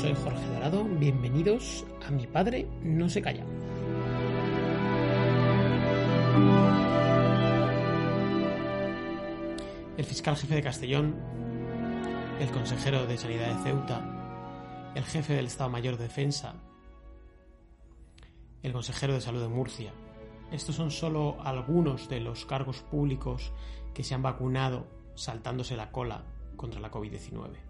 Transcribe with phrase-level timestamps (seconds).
[0.00, 0.84] soy Jorge Dorado.
[0.84, 3.44] Bienvenidos a Mi Padre No Se Calla.
[9.96, 11.16] El fiscal jefe de Castellón,
[12.38, 16.54] el consejero de Sanidad de Ceuta, el jefe del Estado Mayor de Defensa,
[18.62, 19.92] el consejero de Salud de Murcia.
[20.52, 23.52] Estos son solo algunos de los cargos públicos
[23.94, 24.86] que se han vacunado
[25.16, 26.22] saltándose la cola
[26.56, 27.68] contra la COVID-19.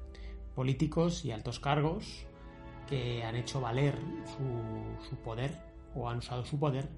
[0.54, 2.26] Políticos y altos cargos
[2.88, 3.94] que han hecho valer
[5.08, 5.50] su, poder
[5.94, 6.88] o han usado su poder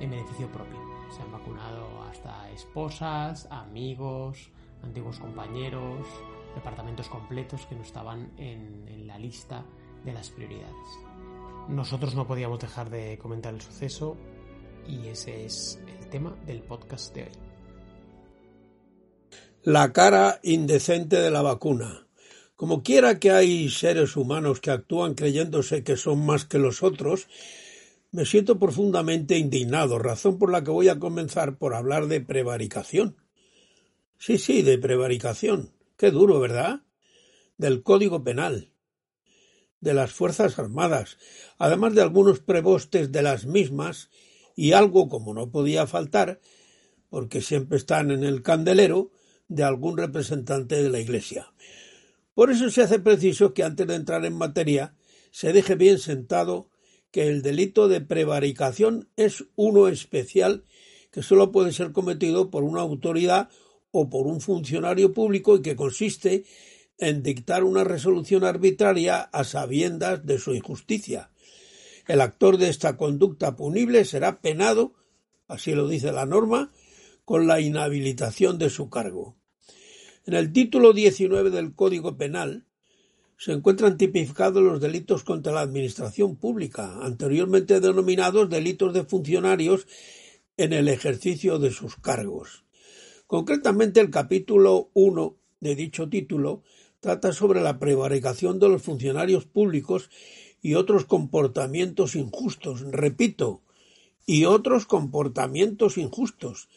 [0.00, 0.78] en beneficio propio.
[1.14, 4.50] Se han vacunado hasta esposas, amigos,
[4.82, 6.06] antiguos compañeros,
[6.54, 9.64] departamentos completos que no estaban en, la lista
[10.04, 10.74] de las prioridades.
[11.68, 14.16] Nosotros no podíamos dejar de comentar el suceso
[14.86, 17.28] y ese es el tema del podcast de hoy.
[19.62, 22.05] La cara indecente de la vacuna.
[22.56, 27.28] Como quiera que hay seres humanos que actúan creyéndose que son más que los otros,
[28.12, 33.16] me siento profundamente indignado, razón por la que voy a comenzar por hablar de prevaricación.
[34.18, 35.72] Sí, sí, de prevaricación.
[35.98, 36.80] Qué duro, ¿verdad?
[37.58, 38.70] Del Código Penal,
[39.80, 41.18] de las Fuerzas Armadas,
[41.58, 44.08] además de algunos prebostes de las mismas
[44.54, 46.40] y algo como no podía faltar,
[47.10, 49.10] porque siempre están en el candelero,
[49.48, 51.52] de algún representante de la Iglesia.
[52.36, 54.94] Por eso se hace preciso que antes de entrar en materia
[55.30, 56.68] se deje bien sentado
[57.10, 60.64] que el delito de prevaricación es uno especial
[61.10, 63.48] que solo puede ser cometido por una autoridad
[63.90, 66.44] o por un funcionario público y que consiste
[66.98, 71.30] en dictar una resolución arbitraria a sabiendas de su injusticia.
[72.06, 74.92] El actor de esta conducta punible será penado,
[75.48, 76.70] así lo dice la norma,
[77.24, 79.38] con la inhabilitación de su cargo.
[80.26, 82.64] En el título 19 del Código Penal
[83.38, 89.86] se encuentran tipificados los delitos contra la administración pública, anteriormente denominados delitos de funcionarios
[90.56, 92.64] en el ejercicio de sus cargos.
[93.28, 96.64] Concretamente, el capítulo 1 de dicho título
[96.98, 100.10] trata sobre la prevaricación de los funcionarios públicos
[100.60, 102.80] y otros comportamientos injustos.
[102.80, 103.62] Repito,
[104.26, 106.68] y otros comportamientos injustos,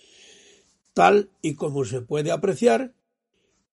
[0.94, 2.94] tal y como se puede apreciar,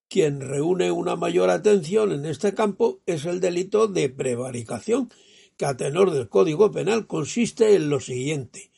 [0.09, 5.09] quien reúne una mayor atención en este campo es el delito de prevaricación,
[5.57, 8.71] que a tenor del Código Penal consiste en lo siguiente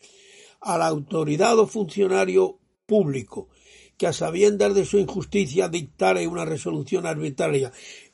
[0.61, 3.49] a la autoridad o funcionario público
[3.97, 7.73] que a sabiendas de su injusticia dictare una resolución arbitraria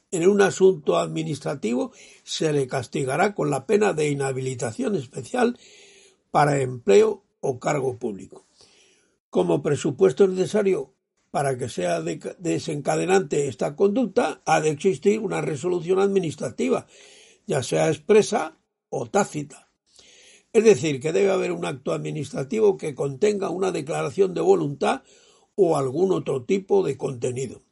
[0.09, 1.91] en un asunto administrativo
[2.23, 5.59] se le castigará con la pena de inhabilitación especial
[6.31, 8.47] para empleo o cargo público.
[9.29, 10.94] Como presupuesto necesario
[11.35, 16.87] para que sea desencadenante esta conducta, ha de existir una resolución administrativa,
[17.45, 18.57] ya sea expresa
[18.87, 19.67] o tácita.
[20.53, 25.03] Es decir, que debe haber un acto administrativo que contenga una declaración de voluntad
[25.55, 27.63] o algún otro tipo de contenido.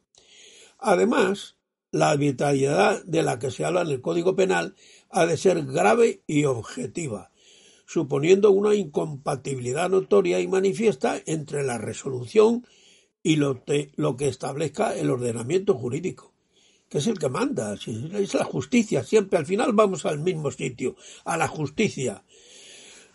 [0.78, 1.56] Además,
[1.90, 4.74] la arbitrariedad de la que se habla en el Código Penal
[5.08, 7.30] ha de ser grave y objetiva,
[7.86, 12.66] suponiendo una incompatibilidad notoria y manifiesta entre la resolución
[13.24, 16.34] y lo, te, lo que establezca el ordenamiento jurídico
[16.94, 20.94] que es el que manda, es la justicia, siempre al final vamos al mismo sitio,
[21.24, 22.24] a la justicia.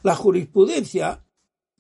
[0.04, 1.24] La jurisprudencia,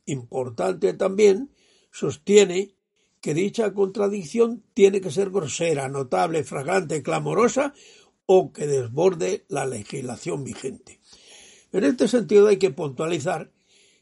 [0.05, 1.53] importante también,
[1.91, 2.73] sostiene
[3.19, 7.73] que dicha contradicción tiene que ser grosera, notable, fragante, clamorosa
[8.25, 11.01] o que desborde la legislación vigente.
[11.73, 13.51] En este sentido hay que puntualizar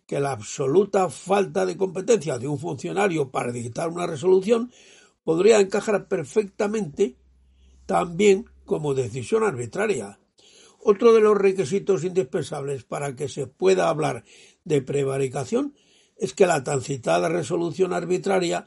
[0.07, 4.71] que la absoluta falta de competencia de un funcionario para dictar una resolución
[5.23, 7.17] podría encajar perfectamente
[7.85, 10.19] también como decisión arbitraria.
[10.79, 14.23] Otro de los requisitos indispensables para que se pueda hablar
[14.63, 15.75] de prevaricación
[16.15, 18.65] es que la tan citada resolución arbitraria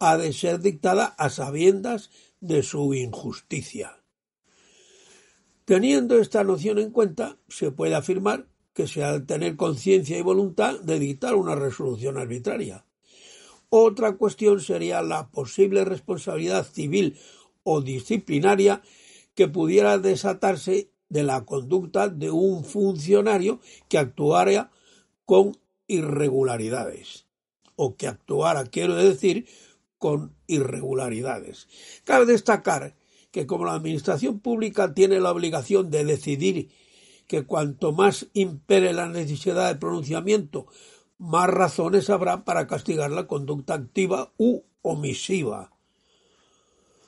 [0.00, 2.10] ha de ser dictada a sabiendas
[2.40, 4.02] de su injusticia.
[5.64, 10.22] Teniendo esta noción en cuenta, se puede afirmar que se ha de tener conciencia y
[10.22, 12.84] voluntad de dictar una resolución arbitraria.
[13.68, 17.16] Otra cuestión sería la posible responsabilidad civil
[17.62, 18.82] o disciplinaria
[19.34, 24.70] que pudiera desatarse de la conducta de un funcionario que actuara
[25.24, 25.56] con
[25.86, 27.26] irregularidades
[27.76, 29.46] o que actuara, quiero decir,
[29.98, 31.68] con irregularidades.
[32.04, 32.96] Cabe destacar
[33.30, 36.70] que como la Administración Pública tiene la obligación de decidir
[37.30, 40.66] que cuanto más impere la necesidad de pronunciamiento,
[41.16, 45.70] más razones habrá para castigar la conducta activa u omisiva.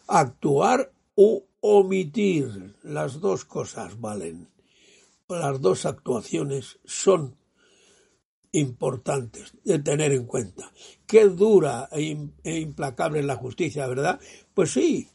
[0.07, 4.49] Actuar u omitir, las dos cosas valen.
[5.29, 7.35] Las dos actuaciones son
[8.53, 10.71] importantes de tener en cuenta.
[11.05, 14.21] Qué dura e, e implacable la justicia, ¿verdad?
[14.55, 15.09] Pues sí.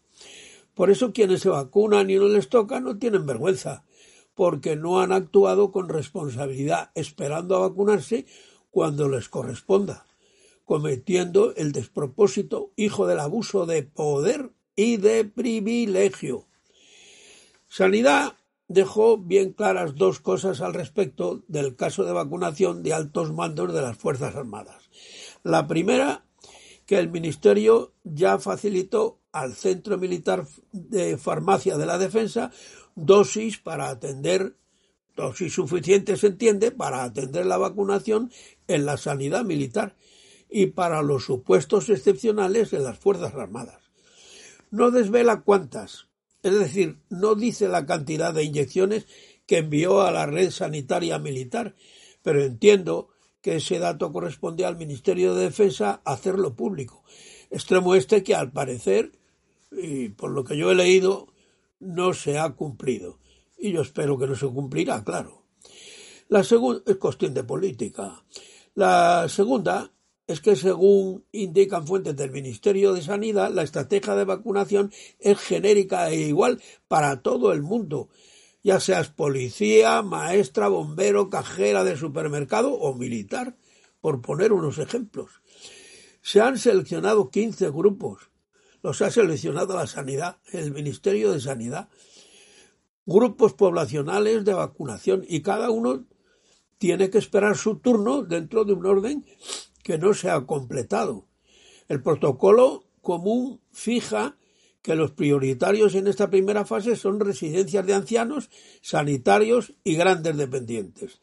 [0.73, 3.85] Por eso quienes se vacunan y no les toca no tienen vergüenza,
[4.37, 8.27] porque no han actuado con responsabilidad, esperando a vacunarse
[8.69, 10.05] cuando les corresponda,
[10.63, 16.45] cometiendo el despropósito hijo del abuso de poder y de privilegio.
[17.67, 18.35] Sanidad
[18.67, 23.81] dejó bien claras dos cosas al respecto del caso de vacunación de altos mandos de
[23.81, 24.91] las Fuerzas Armadas.
[25.41, 26.25] La primera,
[26.85, 32.51] que el Ministerio ya facilitó al Centro Militar de Farmacia de la Defensa
[32.97, 34.55] dosis para atender,
[35.15, 38.31] dosis suficientes se entiende, para atender la vacunación
[38.67, 39.95] en la sanidad militar
[40.49, 43.91] y para los supuestos excepcionales en las Fuerzas Armadas.
[44.71, 46.07] No desvela cuántas,
[46.41, 49.05] es decir, no dice la cantidad de inyecciones
[49.45, 51.75] que envió a la red sanitaria militar,
[52.23, 53.09] pero entiendo
[53.41, 57.03] que ese dato corresponde al Ministerio de Defensa hacerlo público.
[57.51, 59.11] Extremo este que al parecer,
[59.71, 61.27] y por lo que yo he leído,
[61.79, 63.19] no se ha cumplido.
[63.57, 65.43] Y yo espero que no se cumplirá, claro.
[66.29, 68.23] La segunda es cuestión de política.
[68.75, 69.91] La segunda
[70.27, 76.09] es que según indican fuentes del Ministerio de Sanidad, la estrategia de vacunación es genérica
[76.09, 78.09] e igual para todo el mundo,
[78.61, 83.55] ya seas policía, maestra, bombero, cajera de supermercado o militar,
[84.01, 85.31] por poner unos ejemplos.
[86.21, 88.29] Se han seleccionado 15 grupos,
[88.83, 91.89] los ha seleccionado la Sanidad, el Ministerio de Sanidad,
[93.05, 96.05] grupos poblacionales de vacunación y cada uno
[96.77, 99.25] tiene que esperar su turno dentro de un orden
[99.83, 101.25] que no se ha completado.
[101.87, 104.37] El protocolo común fija
[104.81, 108.49] que los prioritarios en esta primera fase son residencias de ancianos,
[108.81, 111.19] sanitarios y grandes dependientes.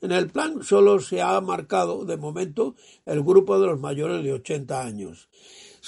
[0.00, 2.76] En el plan solo se ha marcado de momento
[3.06, 5.28] el grupo de los mayores de 80 años.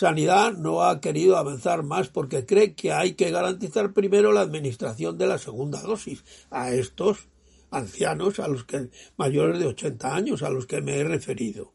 [0.00, 5.19] Sanidad no ha querido avanzar más porque cree que hay que garantizar primero la administración
[5.19, 7.29] de la segunda dosis a estos
[7.70, 8.88] ancianos, a los que
[9.19, 11.75] mayores de 80 años, a los que me he referido.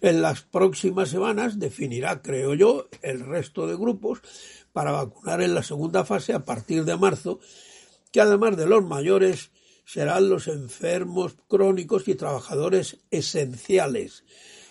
[0.00, 4.18] En las próximas semanas definirá, creo yo, el resto de grupos
[4.72, 7.38] para vacunar en la segunda fase a partir de marzo,
[8.10, 9.52] que además de los mayores
[9.84, 14.24] serán los enfermos crónicos y trabajadores esenciales,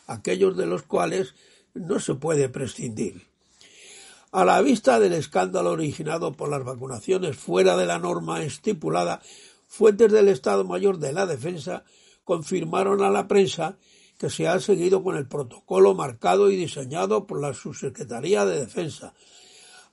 [0.06, 1.34] aquellos de los cuales
[1.74, 3.28] no se puede prescindir.
[4.32, 9.22] A la vista del escándalo originado por las vacunaciones fuera de la norma estipulada,
[9.68, 11.84] fuentes del Estado Mayor de la Defensa
[12.24, 13.78] confirmaron a la prensa
[14.18, 19.14] que se ha seguido con el protocolo marcado y diseñado por la Subsecretaría de Defensa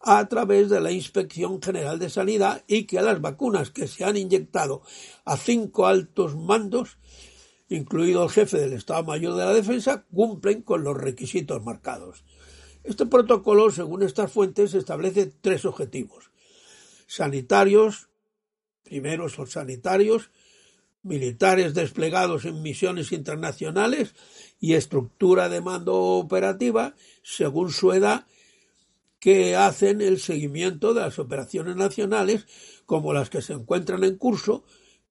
[0.00, 4.16] a través de la Inspección General de Sanidad y que las vacunas que se han
[4.16, 4.82] inyectado
[5.24, 6.96] a cinco altos mandos,
[7.70, 12.24] incluido el jefe del Estado Mayor de la Defensa, cumplen con los requisitos marcados.
[12.82, 16.30] Este protocolo, según estas fuentes, establece tres objetivos.
[17.06, 18.08] Sanitarios,
[18.82, 20.30] primero son sanitarios,
[21.02, 24.14] militares desplegados en misiones internacionales
[24.58, 28.26] y estructura de mando operativa según su edad
[29.18, 32.46] que hacen el seguimiento de las operaciones nacionales
[32.84, 34.64] como las que se encuentran en curso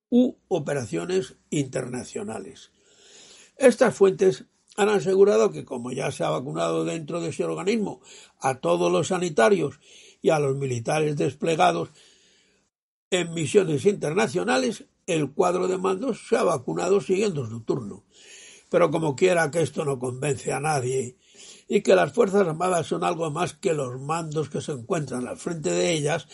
[0.10, 2.72] u operaciones internacionales.
[3.58, 4.46] Estas fuentes
[4.78, 8.02] han asegurado que como ya se ha vacunado dentro de ese organismo
[8.40, 9.80] a todos los sanitarios
[10.22, 11.90] y a los militares desplegados
[13.12, 18.06] en misiones internacionales, el cuadro de mandos se ha vacunado siguiendo su turno.
[18.70, 21.18] Pero como quiera que esto no convence a nadie
[21.68, 25.38] y que las Fuerzas Armadas son algo más que los mandos que se encuentran al
[25.38, 26.28] frente de ellas,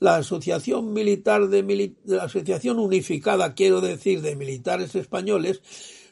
[0.00, 5.62] la Asociación Militar de la Asociación Unificada, quiero decir, de Militares Españoles,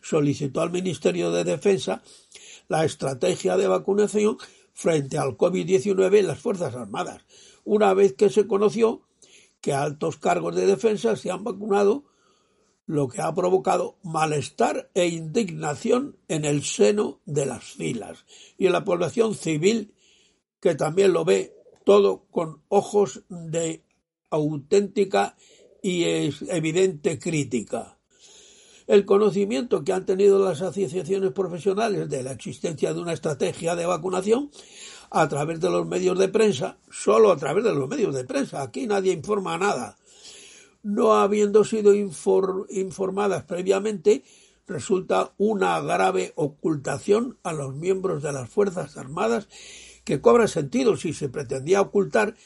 [0.03, 2.03] solicitó al Ministerio de Defensa
[2.69, 4.39] la estrategia de vacunación
[4.73, 7.25] frente al COVID-19 en las Fuerzas Armadas,
[7.65, 9.03] una vez que se conoció
[9.61, 12.05] que altos cargos de defensa se han vacunado
[12.87, 18.27] lo que ha provocado malestar e indignación en el seno de las filas
[18.59, 19.95] y en la población civil
[20.61, 21.54] que también lo ve
[21.85, 23.85] todo con ojos de
[24.31, 25.37] auténtica
[25.83, 26.05] y
[26.49, 27.99] evidente crítica.
[28.87, 33.87] El conocimiento que han tenido las asociaciones profesionales de la existencia de una estrategia de
[33.87, 34.51] vacunación
[35.11, 38.63] a través de los medios de prensa, solo a través de los medios de prensa,
[38.63, 39.97] aquí nadie informa nada,
[40.83, 44.25] no habiendo sido informadas previamente,
[44.67, 49.49] resulta una grave ocultación a los miembros de las Fuerzas Armadas
[50.05, 52.37] que cobra sentido si se pretendía ocultar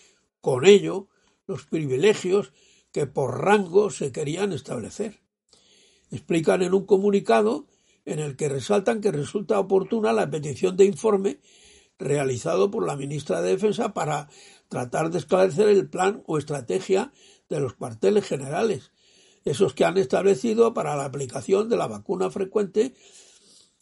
[0.40, 1.08] con ello
[1.46, 2.52] los privilegios
[2.92, 5.20] que por rango se querían establecer.
[6.10, 7.66] Explican en un comunicado
[8.04, 11.40] en el que resaltan que resulta oportuna la petición de informe
[11.98, 14.28] realizado por la ministra de Defensa para
[14.68, 17.12] tratar de esclarecer el plan o estrategia
[17.48, 18.92] de los cuarteles generales,
[19.44, 22.94] esos que han establecido para la aplicación de la vacuna frecuente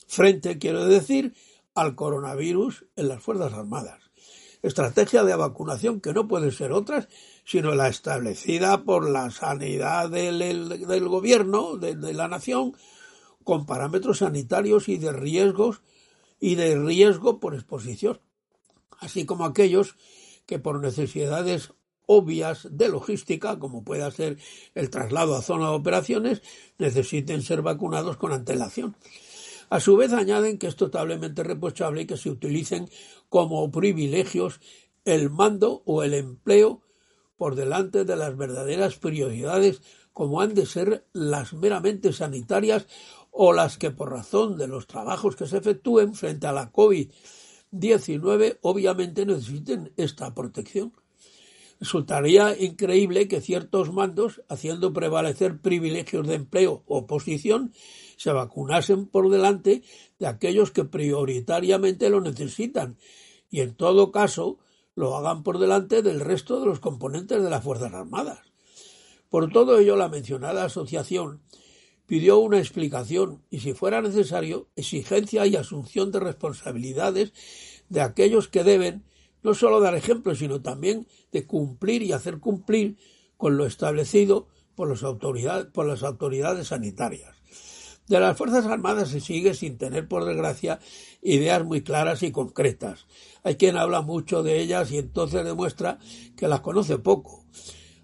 [0.06, 1.34] frente, quiero decir,
[1.76, 4.10] al coronavirus en las Fuerzas Armadas.
[4.62, 7.06] Estrategia de vacunación que no puede ser otra
[7.44, 12.74] sino la establecida por la sanidad del, gobierno, de, de la nación,
[13.44, 15.82] con parámetros sanitarios y de riesgos
[16.40, 18.20] y de riesgo por exposición,
[18.98, 19.94] así como aquellos
[20.44, 21.72] que por necesidades
[22.06, 24.38] obvias de logística, como pueda ser
[24.74, 26.42] el traslado a zona de operaciones,
[26.78, 28.96] necesiten ser vacunados con antelación.
[29.68, 32.88] A su vez añaden que es totalmente reprochable que se utilicen
[33.28, 34.60] como privilegios
[35.04, 36.82] el mando o el empleo
[37.36, 39.82] por delante de las verdaderas prioridades
[40.12, 42.86] como han de ser las meramente sanitarias
[43.30, 48.58] o las que por razón de los trabajos que se efectúen frente a la COVID-19
[48.62, 50.94] obviamente necesiten esta protección.
[51.78, 57.74] Resultaría increíble que ciertos mandos, haciendo prevalecer privilegios de empleo o posición,
[58.16, 59.82] se vacunasen por delante
[60.18, 62.98] de aquellos que prioritariamente lo necesitan
[63.50, 64.58] y en todo caso
[64.94, 68.40] lo hagan por delante del resto de los componentes de las Fuerzas Armadas.
[69.28, 71.42] Por todo ello, la mencionada asociación
[72.06, 77.32] pidió una explicación y, si fuera necesario, exigencia y asunción de responsabilidades
[77.88, 79.04] de aquellos que deben
[79.42, 82.96] no solo dar ejemplo, sino también de cumplir y hacer cumplir
[83.36, 84.96] con lo establecido por,
[85.72, 87.35] por las autoridades sanitarias.
[88.08, 90.78] De las Fuerzas Armadas se sigue sin tener, por desgracia,
[91.22, 93.06] ideas muy claras y concretas.
[93.42, 95.98] Hay quien habla mucho de ellas y entonces demuestra
[96.36, 97.44] que las conoce poco.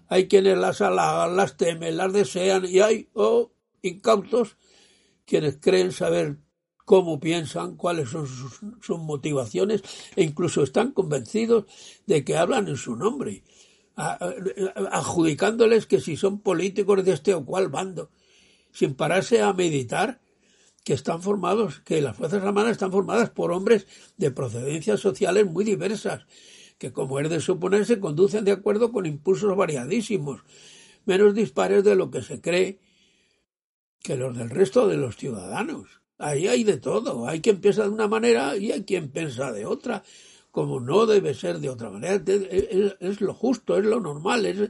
[0.09, 4.57] Hay quienes las halagan, las temen, las desean y hay, oh, incautos,
[5.25, 6.37] quienes creen saber
[6.83, 9.83] cómo piensan, cuáles son sus, sus, motivaciones
[10.17, 11.63] e incluso están convencidos
[12.05, 13.43] de que hablan en su nombre,
[13.95, 18.09] adjudicándoles que si son políticos de este o cual bando
[18.73, 20.19] sin pararse a meditar
[20.83, 23.87] que están formados, que las Fuerzas Armadas están formadas por hombres
[24.17, 26.25] de procedencias sociales muy diversas,
[26.77, 30.41] que como es de suponerse conducen de acuerdo con impulsos variadísimos,
[31.05, 32.79] menos dispares de lo que se cree
[34.01, 36.01] que los del resto de los ciudadanos.
[36.17, 39.65] Ahí hay de todo, hay quien piensa de una manera y hay quien piensa de
[39.65, 40.03] otra,
[40.51, 44.69] como no debe ser de otra manera, es, lo justo, es lo normal, es,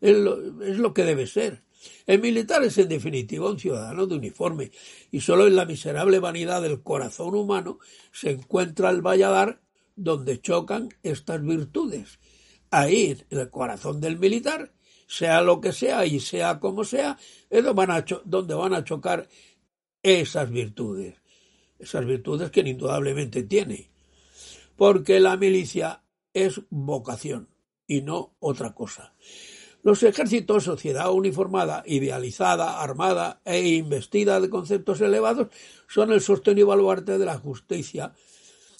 [0.00, 1.62] lo, es lo que debe ser.
[2.06, 4.70] El militar es en definitiva un ciudadano de uniforme,
[5.10, 7.78] y sólo en la miserable vanidad del corazón humano
[8.12, 9.60] se encuentra el valladar
[9.96, 12.18] donde chocan estas virtudes.
[12.70, 14.72] Ahí, en el corazón del militar,
[15.06, 17.18] sea lo que sea y sea como sea,
[17.50, 19.28] es donde donde van a chocar
[20.02, 21.16] esas virtudes.
[21.78, 23.90] Esas virtudes que indudablemente tiene.
[24.76, 26.02] Porque la milicia
[26.32, 27.48] es vocación
[27.86, 29.14] y no otra cosa.
[29.88, 35.48] Los ejércitos, sociedad uniformada, idealizada, armada e investida de conceptos elevados,
[35.86, 38.12] son el sostén y baluarte de la justicia,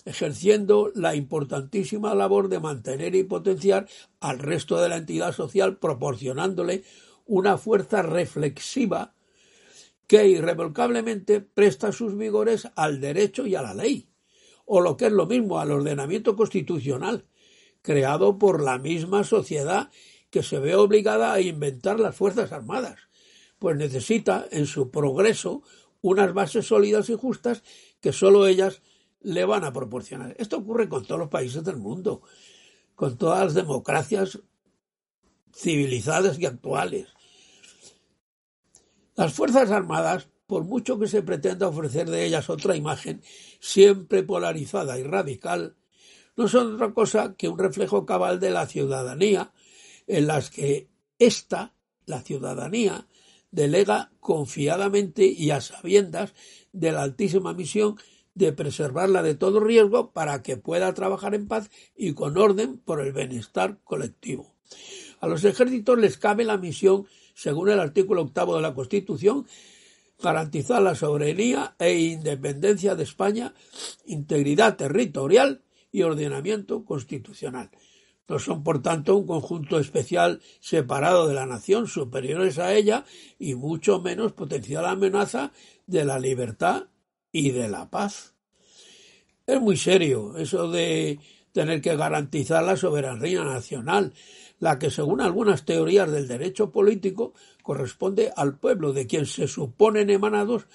[0.04, 3.88] ejerciendo la importantísima labor de mantener y potenciar
[4.20, 6.84] al resto de la entidad social, proporcionándole
[7.24, 9.14] una fuerza reflexiva
[10.06, 14.10] que irrevocablemente presta sus vigores al derecho y a la ley,
[14.66, 17.24] o lo que es lo mismo al ordenamiento constitucional,
[17.80, 19.88] creado por la misma sociedad
[20.30, 22.98] que se ve obligada a inventar las Fuerzas Armadas,
[23.58, 25.62] pues necesita en su progreso
[26.00, 27.62] unas bases sólidas y justas
[28.00, 28.82] que sólo ellas
[29.20, 30.34] le van a proporcionar.
[30.38, 32.22] Esto ocurre con todos los países del mundo,
[32.94, 34.38] con todas las democracias
[35.54, 37.08] civilizadas y actuales.
[39.16, 43.22] Las Fuerzas Armadas, por mucho que se pretenda ofrecer de ellas otra imagen,
[43.60, 45.76] siempre polarizada y radical,
[46.36, 49.52] no son otra cosa que un reflejo cabal de la ciudadanía
[50.08, 50.88] en las que
[51.18, 51.74] ésta,
[52.06, 53.06] la ciudadanía,
[53.50, 56.34] delega confiadamente y a sabiendas
[56.72, 57.96] de la altísima misión
[58.34, 63.00] de preservarla de todo riesgo para que pueda trabajar en paz y con orden por
[63.00, 64.54] el bienestar colectivo.
[65.20, 69.46] A los ejércitos les cabe la misión, según el artículo octavo de la Constitución,
[70.22, 73.54] garantizar la soberanía e independencia de España,
[74.06, 77.70] integridad territorial y ordenamiento constitucional.
[78.28, 83.06] No son, por tanto, un conjunto especial separado de la nación, superiores a ella
[83.38, 85.52] y mucho menos potencial amenaza
[85.86, 86.88] de la libertad
[87.32, 88.34] y de la paz.
[89.46, 91.18] Es muy serio eso de
[91.52, 94.12] tener que garantizar la soberanía nacional,
[94.58, 97.32] la que según algunas teorías del derecho político
[97.62, 100.66] corresponde al pueblo, de quien se suponen emanados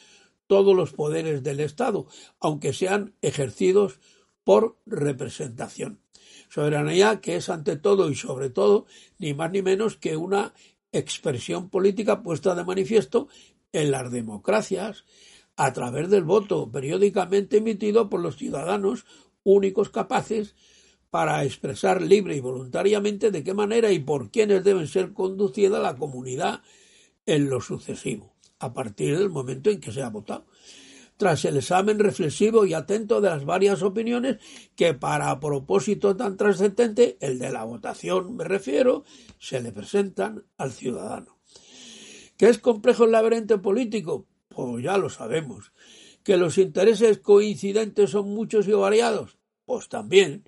[0.48, 2.08] todos los poderes del Estado,
[2.40, 4.00] aunque sean ejercidos
[4.44, 6.00] por representación.
[6.50, 8.86] Soberanía que es ante todo y sobre todo
[9.18, 10.54] ni más ni menos que una
[10.92, 13.28] expresión política puesta de manifiesto
[13.72, 15.06] en las democracias
[15.56, 19.06] a través del voto periódicamente emitido por los ciudadanos
[19.44, 20.56] únicos capaces
[21.10, 25.96] para expresar libre y voluntariamente de qué manera y por quiénes deben ser conducida la
[25.96, 26.62] comunidad
[27.26, 30.46] en lo sucesivo, a partir del momento en que se ha votado.
[31.24, 34.40] Tras el examen reflexivo y atento de las varias opiniones
[34.76, 39.06] que para propósito tan trascendente, el de la votación me refiero,
[39.40, 41.40] se le presentan al ciudadano.
[42.36, 44.28] ¿Qué es complejo el laberinto político?
[44.50, 45.72] Pues ya lo sabemos.
[46.24, 49.38] ¿Que los intereses coincidentes son muchos y variados?
[49.64, 50.44] Pues también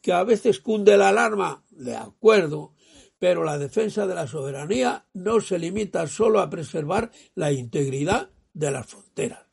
[0.00, 2.72] que a veces cunde la alarma, de acuerdo,
[3.18, 8.70] pero la defensa de la soberanía no se limita solo a preservar la integridad de
[8.70, 9.45] las fronteras.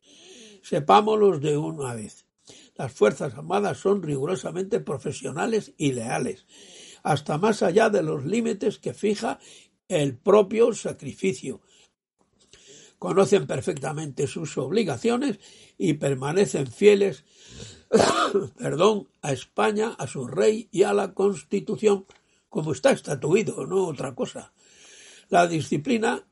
[0.64, 2.26] Sepámoslo de una vez.
[2.76, 6.48] Las Fuerzas Armadas son rigurosamente profesionales y leales,
[7.04, 9.40] hasta más allá de los límites que fija
[9.88, 11.62] el propio sacrificio.
[12.98, 15.40] Conocen perfectamente sus obligaciones
[15.78, 17.26] y permanecen fieles
[18.58, 22.06] perdón, a España, a su rey y a la Constitución,
[22.50, 24.54] como está estatuido, no otra cosa.
[25.30, 26.26] La disciplina,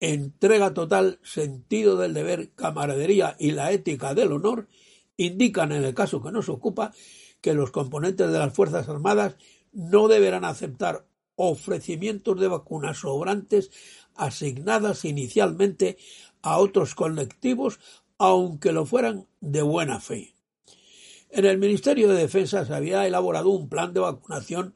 [0.00, 4.68] entrega total, sentido del deber, camaradería y la ética del honor
[5.16, 6.92] indican, en el caso que nos ocupa,
[7.40, 9.36] que los componentes de las Fuerzas Armadas
[9.72, 13.70] no deberán aceptar ofrecimientos de vacunas sobrantes
[14.14, 15.98] asignadas inicialmente
[16.42, 17.80] a otros colectivos
[18.18, 20.34] aunque lo fueran de buena fe.
[21.30, 24.74] En el Ministerio de Defensa se había elaborado un plan de vacunación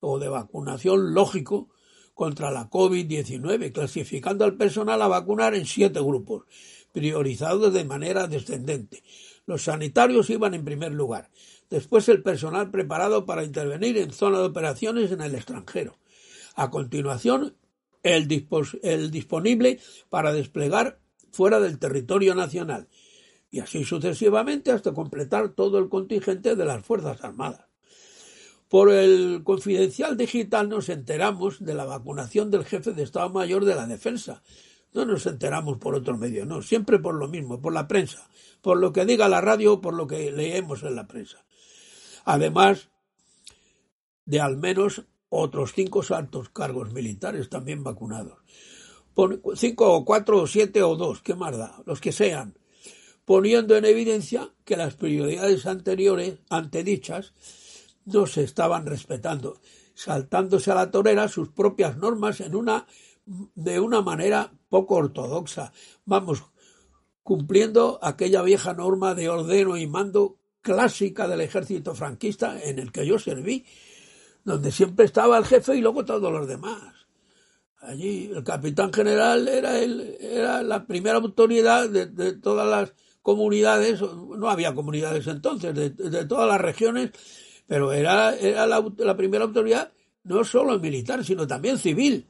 [0.00, 1.68] o de vacunación lógico
[2.16, 6.44] contra la COVID-19, clasificando al personal a vacunar en siete grupos,
[6.90, 9.02] priorizados de manera descendente.
[9.44, 11.28] Los sanitarios iban en primer lugar,
[11.68, 15.98] después el personal preparado para intervenir en zona de operaciones en el extranjero.
[16.54, 17.54] A continuación,
[18.02, 18.46] el,
[18.82, 20.98] el disponible para desplegar
[21.32, 22.88] fuera del territorio nacional,
[23.50, 27.65] y así sucesivamente hasta completar todo el contingente de las Fuerzas Armadas.
[28.68, 33.74] Por el confidencial digital nos enteramos de la vacunación del jefe de Estado Mayor de
[33.74, 34.42] la Defensa.
[34.92, 38.28] No nos enteramos por otro medio, no, siempre por lo mismo, por la prensa,
[38.62, 41.44] por lo que diga la radio o por lo que leemos en la prensa.
[42.24, 42.88] Además
[44.24, 48.38] de al menos otros cinco altos cargos militares también vacunados
[49.54, 52.58] cinco o cuatro o siete o dos, qué más da, los que sean,
[53.24, 57.32] poniendo en evidencia que las prioridades anteriores, antedichas,
[58.06, 59.60] no se estaban respetando,
[59.94, 62.86] saltándose a la torera sus propias normas en una
[63.26, 65.72] de una manera poco ortodoxa.
[66.04, 66.44] Vamos,
[67.22, 73.06] cumpliendo aquella vieja norma de ordeno y mando clásica del ejército franquista en el que
[73.06, 73.64] yo serví,
[74.44, 76.94] donde siempre estaba el jefe y luego todos los demás.
[77.80, 84.48] Allí el capitán general era, el, era la primera autoridad de, todas las comunidades, no
[84.48, 87.10] había comunidades entonces, de, todas las regiones,
[87.66, 89.92] pero era, era la, la, primera autoridad
[90.24, 92.26] no solo militar, sino también civil.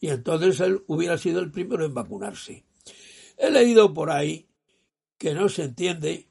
[0.00, 2.64] Y entonces él hubiera sido el primero en vacunarse.
[3.36, 4.48] He leído por ahí
[5.18, 6.28] que no se entiende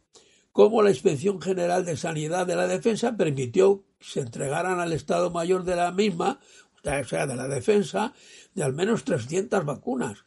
[0.52, 5.30] cómo la Inspección General de Sanidad de la Defensa permitió que se entregaran al Estado
[5.30, 6.40] Mayor de la misma
[6.84, 8.14] o sea, de la defensa,
[8.54, 10.26] de al menos 300 vacunas.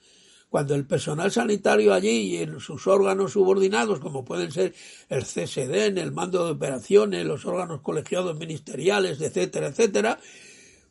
[0.52, 4.74] Cuando el personal sanitario allí y en sus órganos subordinados, como pueden ser
[5.08, 10.18] el CSD, el mando de operaciones, los órganos colegiados ministeriales, etcétera, etcétera,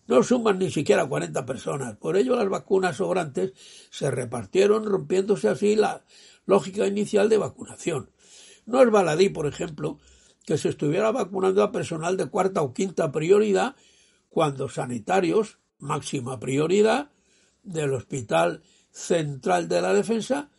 [0.08, 1.96] no suman ni siquiera 40 personas.
[1.98, 3.54] Por ello, las vacunas sobrantes
[3.92, 6.04] se repartieron, rompiéndose así la
[6.48, 8.10] lógica inicial de vacunación.
[8.66, 10.00] No es baladí, por ejemplo,
[10.44, 13.76] que se estuviera vacunando a personal de cuarta o quinta prioridad
[14.28, 17.12] cuando sanitarios, máxima prioridad,
[17.62, 20.50] del Hospital Central de la Defensa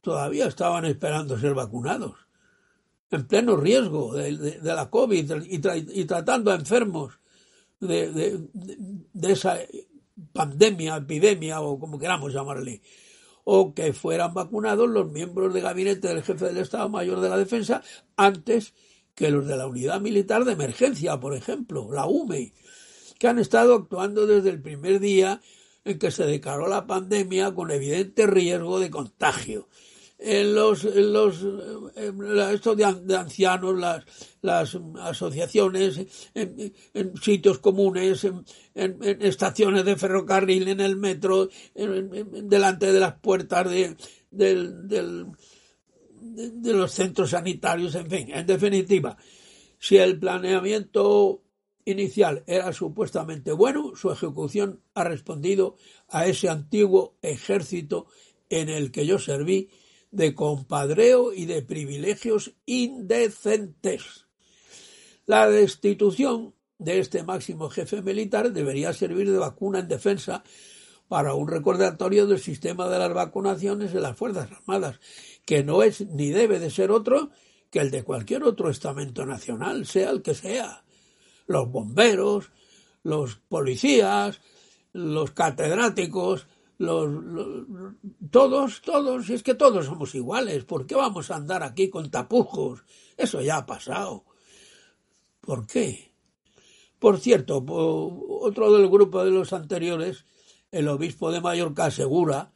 [0.00, 2.16] todavía estaban esperando ser vacunados,
[3.10, 7.18] en pleno riesgo de, la COVID y, tratando a enfermos
[7.80, 8.48] de,
[9.22, 9.58] esa
[10.32, 12.82] pandemia, epidemia o como queramos llamarle,
[13.44, 17.36] o que fueran vacunados los miembros de gabinete del jefe del Estado Mayor de la
[17.36, 17.82] Defensa
[18.16, 18.74] antes
[19.14, 22.54] que los de la Unidad Militar de Emergencia, por ejemplo, la UME,
[23.18, 25.40] que han estado actuando desde el primer día
[25.84, 29.68] en que se declaró la pandemia con evidente riesgo de contagio.
[30.22, 31.46] En los, los
[32.52, 34.04] estos de, ancianos, las,
[34.42, 35.98] las asociaciones,
[36.34, 36.74] en,
[37.22, 43.96] sitios comunes, en, estaciones de ferrocarril, en el metro, delante de las puertas de,
[44.30, 45.24] de,
[46.74, 49.16] los centros sanitarios, en fin, en definitiva,
[49.78, 51.40] si el planeamiento
[51.90, 55.76] inicial era supuestamente bueno, su ejecución ha respondido
[56.08, 58.06] a ese antiguo ejército
[58.48, 59.70] en el que yo serví
[60.10, 64.26] de compadreo y de privilegios indecentes.
[65.26, 70.42] La destitución de este máximo jefe militar debería servir de vacuna en defensa
[71.08, 75.00] para un recordatorio del sistema de las vacunaciones de las Fuerzas Armadas,
[75.44, 77.30] que no es ni debe de ser otro
[77.70, 80.84] que el de cualquier otro estamento nacional, sea el que sea.
[81.50, 82.52] Los bomberos,
[83.02, 84.40] los policías,
[84.92, 86.46] los catedráticos,
[86.78, 87.08] los,
[88.30, 92.84] todos, todos, es que todos somos iguales, ¿por qué vamos a andar aquí con tapujos?
[93.16, 94.24] Eso ya ha pasado.
[95.40, 96.12] ¿Por qué?
[97.00, 100.24] Por cierto, otro del grupo de los anteriores,
[100.70, 102.52] el obispo de Mallorca asegura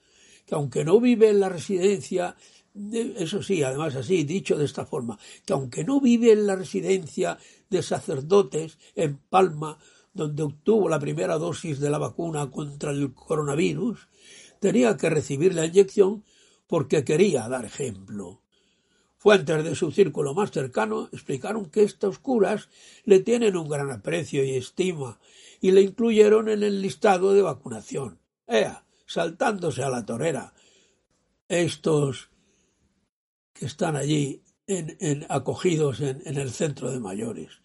[0.47, 2.37] que aunque no vive en la residencia,
[2.75, 7.39] eso sí, además así, dicho de esta forma, que aunque no vive en la residencia
[7.71, 9.79] de sacerdotes en Palma,
[10.13, 14.09] donde obtuvo la primera dosis de la vacuna contra el coronavirus,
[14.61, 16.25] tenía que recibir la inyección
[16.67, 18.41] porque quería dar ejemplo.
[19.19, 22.69] Fuentes de su círculo más cercano explicaron que estos curas
[23.05, 25.19] le tienen un gran aprecio y estima
[25.61, 28.19] y le incluyeron en el listado de vacunación.
[28.47, 30.55] Ea, saltándose a la torera.
[31.49, 32.31] Estos
[33.55, 37.61] que están allí en, acogidos en, en el centro de mayores.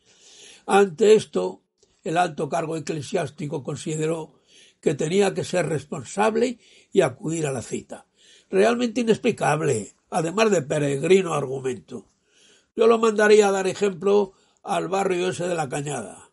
[0.65, 1.63] Ante esto,
[2.04, 4.39] el alto cargo eclesiástico consideró
[4.80, 6.60] que tenía que ser responsable
[6.91, 8.06] y acudir a la cita.
[8.49, 12.08] Realmente inexplicable, además de peregrino argumento.
[12.75, 16.32] Yo lo mandaría a dar ejemplo al barrio ese de la Cañada.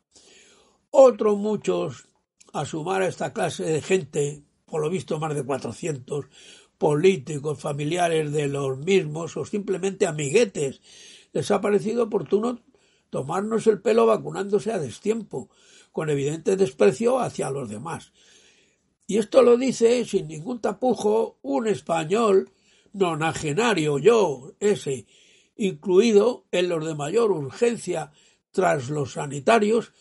[0.91, 2.09] Otros muchos,
[2.53, 6.27] a sumar a esta clase de gente, por lo visto más de cuatrocientos,
[6.79, 10.81] políticos, familiares de los mismos o simplemente amiguetes,
[11.33, 12.61] les ha parecido oportuno
[13.11, 15.49] tomarnos el pelo vacunándose a destiempo,
[15.93, 18.13] con evidente desprecio hacia los demás,
[19.07, 22.51] y esto lo dice sin ningún tapujo un español
[22.93, 25.07] nonagenario, yo, ese,
[25.57, 28.11] incluido en los de mayor urgencia
[28.51, 29.93] tras los sanitarios,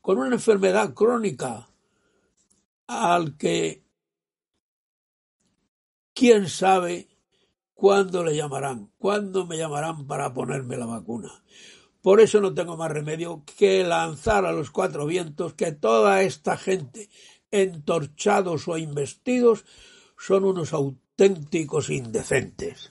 [0.00, 1.68] con una enfermedad crónica
[2.86, 3.81] al que
[6.14, 7.08] quién sabe
[7.74, 11.42] cuándo le llamarán, cuándo me llamarán para ponerme la vacuna.
[12.00, 16.56] Por eso no tengo más remedio que lanzar a los cuatro vientos que toda esta
[16.56, 17.08] gente
[17.50, 19.64] entorchados o investidos
[20.18, 22.90] son unos auténticos indecentes.